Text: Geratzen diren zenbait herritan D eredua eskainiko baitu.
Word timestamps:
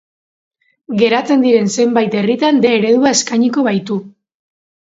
Geratzen 1.01 1.43
diren 1.47 1.69
zenbait 1.75 2.17
herritan 2.23 2.63
D 2.65 2.73
eredua 2.81 3.15
eskainiko 3.21 3.69
baitu. 3.71 4.03